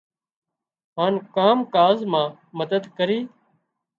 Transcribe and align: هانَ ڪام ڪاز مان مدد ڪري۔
هانَ 0.97 1.13
ڪام 1.35 1.57
ڪاز 1.75 1.97
مان 2.11 2.27
مدد 2.59 2.83
ڪري۔ 2.97 3.19